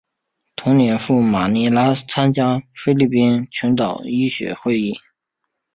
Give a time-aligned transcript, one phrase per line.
[0.55, 4.99] 同年赴马尼拉参加菲律宾群岛医学会会议。